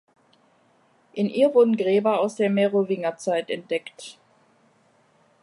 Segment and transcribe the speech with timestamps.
[1.13, 4.17] In ihr wurden Gräber aus der Merowingerzeit entdeckt.